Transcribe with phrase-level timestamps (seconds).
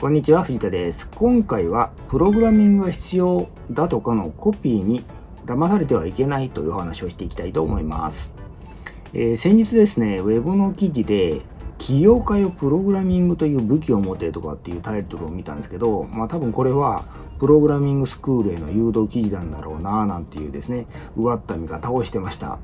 [0.00, 1.10] こんにちは、藤田です。
[1.14, 5.04] 今回は、プログラミングが必要だとかのコピーに
[5.44, 8.34] 騙されてはいけないという話をしていきたいと思います。
[9.12, 11.42] えー、先日ですね、ウェブの記事で、
[11.76, 17.04] 起業家よプログラミングという武器を持てとかっていうタイトルを見たんですけど、まあ多分これは
[17.38, 20.86] プログラミングスクールへの誘導記事なんだろうなぁなんていうですね、
[21.18, 22.58] うがった見方をしてました。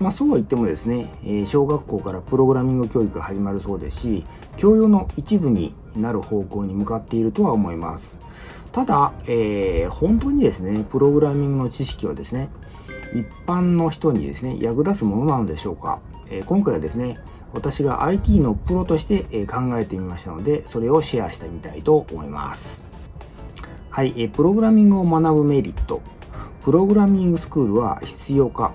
[0.00, 4.24] まあ、そうは言ってもですね、え小学校からプログラミング教育が始まるそうですし、
[4.56, 8.18] 教養の一部になる方向に向かっているとは思います。
[8.72, 12.48] ただ、えー、本当にですね、プログラミングの知識はですね、
[13.12, 16.00] 一般の人にですね、役立つものなのでしょうか。
[16.30, 17.18] えー、今回はですね、
[17.52, 22.84] 私が IT のプロとして考えてみましたので、それをシェアしてみたいと思います。
[23.90, 26.00] はい、えプログラミングを学ぶメリット。
[26.62, 28.72] プログラミングスクールは必要か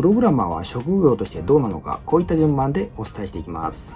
[0.00, 3.94] プログラマーは職業としてどうなのか、こういった順番でお伝えしていきます。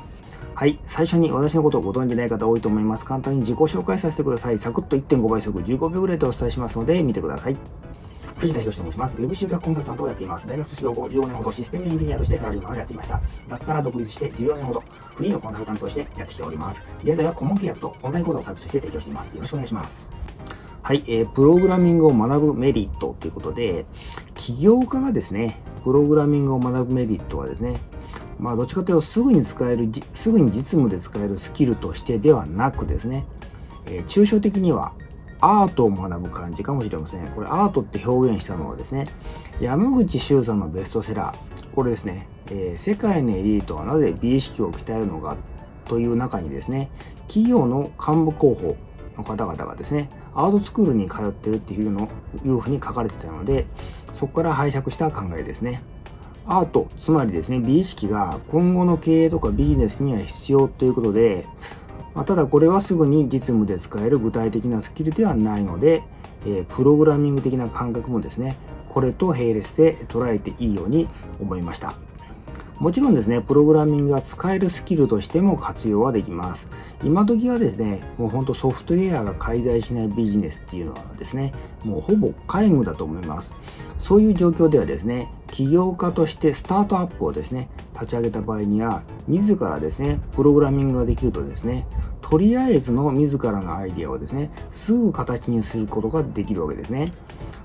[0.54, 0.78] はい。
[0.84, 3.06] 最初に私のことをご存じない方多いと思います。
[3.06, 4.58] 簡単に自己紹介させてください。
[4.58, 7.56] サクッと1.5倍速15秒ぐらいでお伝えしますので、見てください。
[8.36, 9.16] 藤田博と申します。
[9.16, 10.46] ウェブ集客コンサルタントをやっています。
[10.46, 13.22] 大学卒業後、14年ほどシステムエンジニアとしてサラリーマンをやっていました。
[13.48, 14.80] 脱サラ独立して14年ほど、
[15.14, 16.84] フリーのコンサルタントとしてやってきております。
[17.02, 19.34] 現在は顧問契約とオンライン講座をサービスとして提供しています。
[19.36, 20.12] よろしくお願いします。
[20.82, 23.86] はい、えー、プログラミングを学ぶメリットということで、
[24.34, 27.78] 起業家がですね、プログラミングを学ぶメリットはですね、
[28.38, 33.26] まあ、どっちかというとすぐに使える、すぐに実務で使えるスキルとしてではなくですね、
[33.86, 34.92] えー、抽象的には
[35.40, 37.26] アートを学ぶ感じかもしれません。
[37.28, 39.08] これアートって表現したのはですね、
[39.60, 45.36] 山口周さんのベストセラー、これですね、えー、世界のエリートはなぜ美意識を鍛えるのか
[45.84, 46.90] という中にですね、
[47.28, 48.76] 企業の幹部候補
[49.16, 52.08] の方々がですね、アートスクールに通ってるっていうの
[52.44, 53.66] いうふうに書かれてたので、
[54.12, 55.82] そこから拝借した考えですね。
[56.46, 61.46] アート、つまりですね、美意識が今後の経営とかビジネスには必要ということで、
[62.14, 66.02] まあ、ただこれはすぐに実務で使える具体的なスキルではないので、
[66.46, 68.56] え、プログラミング的な感覚もですね、
[68.88, 71.08] これと並列で捉えていいように
[71.40, 71.94] 思いました。
[72.80, 76.68] もちろんですね、プログラミングが使えるスキルとしても活用はできます。
[77.04, 81.52] 今時はですね、もうほんとソフトウェアが介在しないビジネスっていうのはですね、
[81.84, 83.54] もうほぼ皆無だと思います。
[83.98, 91.86] そういう状況ではですね、起業家としてスタートアップをですね、立ち上げた場合には、自らですね、プログラミングができるとですね、
[92.22, 97.12] とりあえずの自らのアイデアをですね、すぐ形にすることができるわけですね。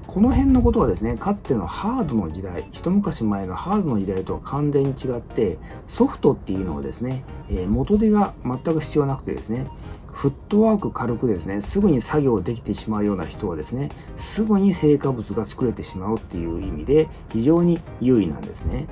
[0.09, 9.67] この辺のことはですね、かつてのハードの時代、一昔前のハードの時代とは完全に違って、ソフトっていうのはですね、え、元手が全く必要なくてですね、
[10.11, 18.87] フットワーク軽くですね、すぐに作業できてしまうような人はですね、すぐに成果物が作れてしまうっていう意味で非常に優位なんですね。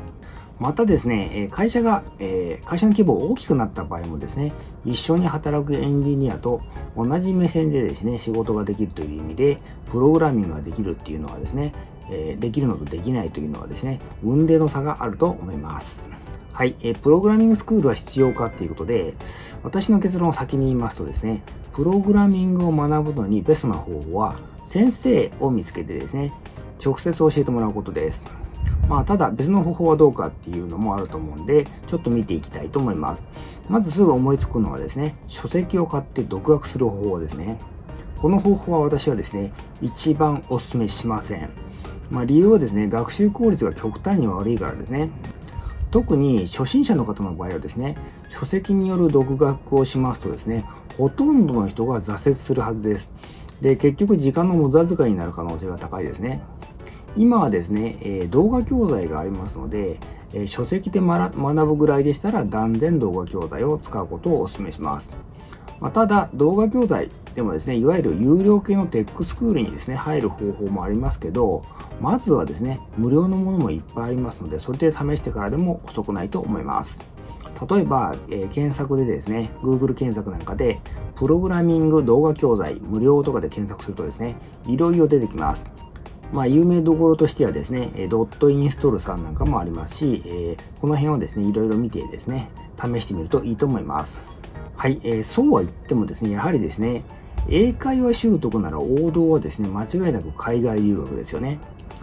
[0.59, 4.53] またですね、会社が、え会社の規模が大きくなった場合もですね、
[4.85, 6.61] 一緒に働くエンジニアと
[6.95, 9.59] 同じ目線でですね、仕事ができるという意味で、
[9.91, 11.73] プログラミングができるっていうのはですね、
[12.09, 16.11] えできるのとできないというのはですね、運命の差があると思います。
[16.53, 19.13] はい、えプログラミングスクールは必要かっていうことで、
[19.61, 26.33] 私の結論を先に言いますとですね、プログラミングを学ぶのにベストな方法は、先生を見つけてですね、
[26.83, 28.25] 直接教えてもらうことです。
[28.87, 33.27] まあ、ただ別の方法はどうかっていうのもあると思うんで、ちょっと見ていきたいと思います。
[33.69, 37.59] まずすぐ思いつくのはですね、書籍を買って独学する方法ですね。
[38.17, 41.49] この方法は私はですね、一番お勧めしません。
[42.09, 45.09] まあ、理由はですね、学習効率が極端に悪いからですね。
[45.91, 47.95] 特に初心者の方の場合はですね、
[48.29, 50.65] 書籍による独学をしますとですね、
[50.97, 53.13] ほとんどの人が挫折するはずです。
[53.61, 56.41] で、結局時間の無駄遣いになる可能性が高いですね。
[57.17, 59.99] 今はですね、えー、動画教材がありますので、
[60.33, 61.35] えー、書籍で学
[61.65, 65.11] ぶぐらいでしたら断然動画教材を使うことをお勧めします。
[65.79, 71.63] まあ、ただ、動画教材でもですね、いわゆる有料系のテックスクールにですね、入る方法もありますけど、
[72.01, 77.03] まずはですね、無料のものもいっぱいありますので、それで試してからでも遅くないと思います。
[77.69, 80.79] 例えば、えー、検索でですね、Google 検索なんかで、
[81.15, 84.35] プログラミング動画教材無料とかで検索するとですね、
[84.67, 85.67] いろいろ出てきます。
[86.33, 94.21] まあ、有名どころとしてはですね、ドットインストールさんなんかもありますし、えー、この辺をですね、いろいろ見てですね、試してみるといいと思います。
[94.75, 97.03] はい、えー、そうは言ってもですね、やはりですね、
[97.49, 101.59] 英会話習得なら王道はですね、間違いなく海外留学ですよね。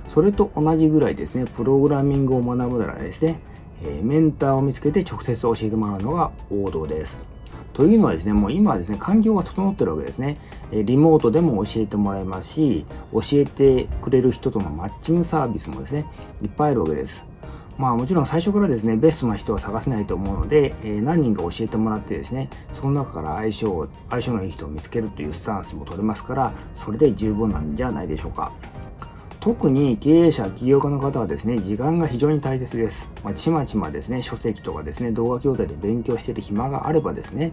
[0.09, 3.41] それと同じぐらいですね、プログラミングを学ぶならですね、
[3.82, 7.33] えー、メンターを見つけて直接教えてもらうのが王道です。
[7.75, 10.38] というのはですね、もう今はですね、環境が整ってるわけですね。
[10.73, 16.06] リモートでも教えてもらえますし、教えてくれる人とのマッチングサービスもですね、
[16.41, 17.26] いっぱいあるわけです。
[17.76, 28.53] まあもちろん最初からですね、ベストな人は探せないと思うので、えー、何人か教えてもらってですね、その中から相性相性のいい人を見つけるというスタンスも取れますから、それで十分なんじゃないでしょうか。
[29.44, 33.11] 特に経営者、起業家の方はですね、時間が非常に大切です。
[33.23, 37.52] まあ、ちまちまですね、書籍とかですね、動画教材で勉強している暇があればですね、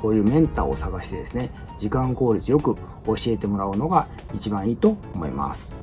[0.00, 5.76] こういうメンターを探してですね、時間効率よく教えてもらうのが一番いいと思います。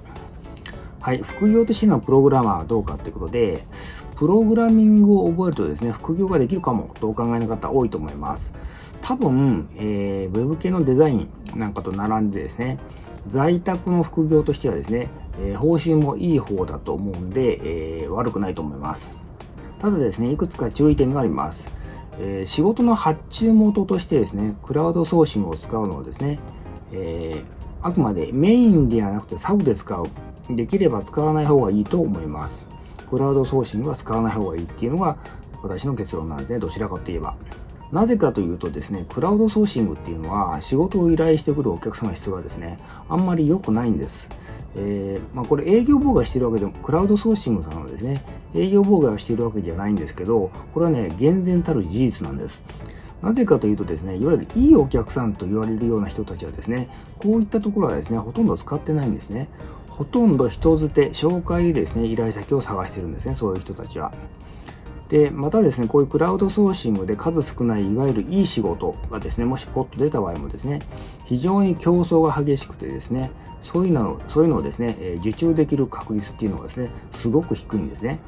[1.01, 3.65] はい、副業としてのプログラマーはどうかということで、
[4.15, 8.53] プログラミングを覚えるとですね、副業ができるかもとお考えの方多いと思います。
[9.01, 12.77] 多分、えー、ウェブ系のデザインなんかと並んでですね、
[13.27, 15.09] 在宅の副業としてはですね、
[15.39, 19.11] え、報酬もいい方だと思うんで、えー、悪くないと思います。
[19.79, 21.71] ただですね、いくつか注意点があります。
[22.19, 26.39] えー、仕事の発注元としてですね、クラウドソーシングを使うのはですね、
[26.91, 27.43] え
[27.81, 30.07] あくまでメインではなくてサブで使う
[30.49, 32.65] できれば使わない方がいいと思います。
[33.09, 35.17] クラウドソーシングは使わない方がいいっていうのが
[35.63, 36.59] 私の結論なんですね。
[36.59, 37.35] どちらかといえば。
[37.91, 42.79] なぜかというとですね、クラウドソーシングっていうのは仕事を依頼してくるお客様質がですね、
[43.09, 44.29] あんまり良くないんです。
[44.75, 48.23] えー、まあ、これ営業妨害してるわけでも、クラウドソーシングさんはですね、
[48.55, 52.63] 営業妨害をしているわけではないんですけど、これはね、厳然たる事実なんです。
[53.21, 56.89] なぜかというとですね、いわゆるいいお客さんと言われるような人たちはですね、
[57.19, 59.49] こういったところはですね、ほとんど使ってないんですね。
[59.89, 64.13] ほとんど人づて、紹介でですね、依頼先を探してるんですね、そういう人たちは。
[65.11, 70.79] で、またですね、こういうクラウドソーシングで数少ないいわゆるいい仕事がですね、もしポッと出た場合もですね、
[71.25, 73.29] 非常に競争が激しくてですね、
[73.61, 78.21] そういうのそういうのをですね、え受注できる確率っていうのがですね、すごく低いんですね。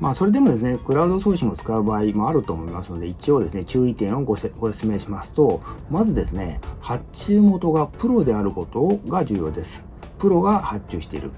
[0.00, 5.60] まあ、それでもですね、クラウドソーシングを使う場合もあると思いますので、一応ですね、注意点をご説明しますと、
[5.90, 9.84] まずですね、発注元がプロであることが重要です。
[10.18, 11.30] プロが発注している。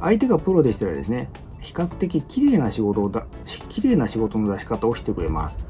[0.00, 1.28] 相手がプロでしたらですね、
[1.60, 3.26] 比較的綺麗な仕事をだ、
[3.68, 5.66] 綺麗な仕事の出し方をしてくれます。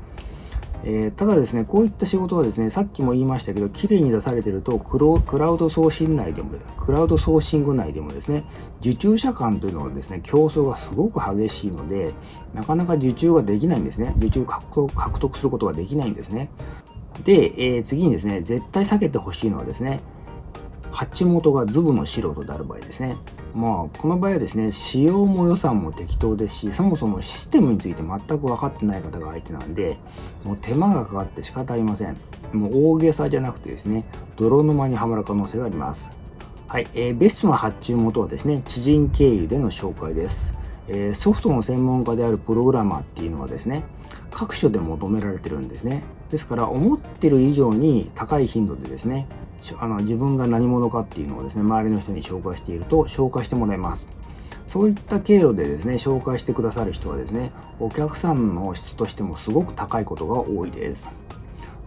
[0.85, 8.45] えー、ただですね、こういった仕事はですね、さっきも言いましたけど、綺麗に出されてるとクロ、クラウド送信内でも、クラウドソーシング内でもですね、
[8.81, 12.15] 受注者間というのはですね、競争がすごく激しいので、
[12.55, 14.15] なかなか受注ができないんですね。
[14.19, 16.51] 受注獲得獲得することができないんですね。
[17.25, 20.01] で、えー、次にですね、絶対避けてほしいのはですね、
[20.91, 23.17] 発元がズブの素人である場合ですね。
[23.55, 29.97] まあ、この場合はですね、仕様も予算も適当ですし、そもそもシステムについて全く分かってない方が相手なんで、
[30.45, 32.17] もう手間がかかって仕方ありません。
[32.53, 34.05] もう大げさじゃなくてですね、
[34.37, 36.11] 泥沼にはまる可能性があります。
[36.69, 40.55] はい、えー、ベストな発注元はですね、知人経由での紹介です。
[40.89, 43.85] え、ソフトの専門家であるプログラマーっていうのはですね、
[44.31, 46.03] 各所で求められてるんですね。
[46.31, 49.27] ですから、思ってる以上に高い頻度でですね、
[49.79, 54.09] あの自分が何者かっていうのをですね、周りの人に紹介していると紹介してもらいます。
[54.67, 61.09] そういった経路でですね、紹介してくださる人はですね、お客さんの質としてもすごく高いことが多いです。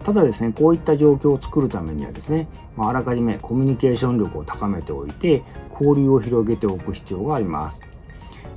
[0.03, 7.81] ただですね、こういった状況を作るためにはですね、まあ、あらかじめコミュニケーション力を高めておいて、交流を広げておく必要があります。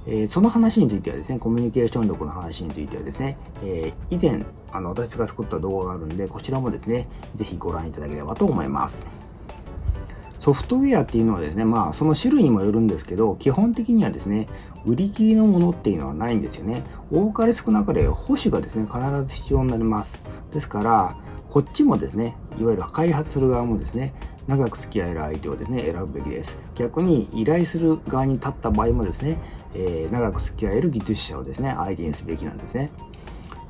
[0.06, 9.08] えー、その話についてはですね、コミュニケーション力の話についてはですね、えー、以前、あの、私が作った動画があるんで、こちらもですね、ぜひご覧いただければと思います。
[10.38, 14.46] ソフトウェアっていうのはですね、まあ、その種類にもよるんですけど、基本的にはですね、
[14.84, 16.82] 売り切りのものっていうのはないんですよね。
[17.10, 20.20] 多かれ少なかれ保守がですね、必ず必要になります。
[20.52, 21.16] ですから、
[21.48, 24.12] こっちもですね、いわゆる開発する側もですね、
[24.46, 26.58] 長く付き合える相手をですね、選ぶべきです。
[26.74, 29.40] 逆に依頼する側に立った場合もですね、
[29.74, 32.90] えー、長く付き合える技術者をですね、相手にすべきなんですね。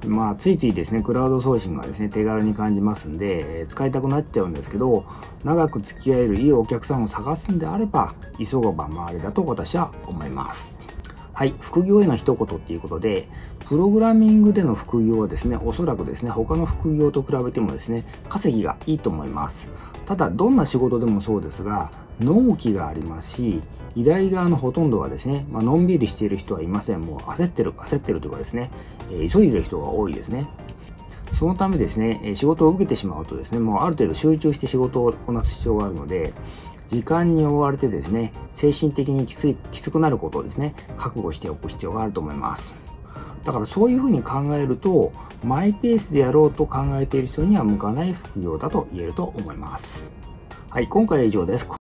[0.07, 5.04] まあ、ついついですね、クラウド送信がですね、手軽に感じますんで、えー、使いたくなっちゃうんですけど、
[5.45, 10.94] 長く付き合えるいいお客さんを探すんであれば、急がば回れだと私は思います。
[11.35, 13.29] はい、副業への一言っていうことで、
[13.67, 19.69] プログラミングでの副業はですね、おそらくですね、他の副業と比べてもですね、稼ぎがいいと思います。
[20.07, 23.62] ただ、どんな仕事でもそうですが、納期がありますし、
[23.97, 27.00] 依頼側のほとんどはですね、まあのんびりしている人はいません。
[27.00, 28.71] もう焦ってる、焦ってるというかですね、
[29.11, 30.47] えー、急いでる人が多いですね。
[31.35, 36.33] そのためですね、仕事を受けてしまうとですね、もうある程度集中して仕事をこなす必要があるので、
[36.87, 42.75] 時間に追われてですね、精神的にきついきつくなることをですね、覚悟しておく必要があると思います。
[43.45, 45.12] だからそういうふうに考えると、
[45.45, 50.11] マイペースでやろうと考えている人には向かない副業だと言えると思います。
[50.71, 51.69] はい、今回は以上です。